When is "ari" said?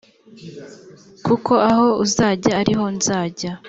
2.59-2.73